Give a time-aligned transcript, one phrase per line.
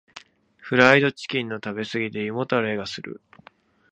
[0.57, 3.21] フライドチキンの食べ過ぎで胃もたれがする。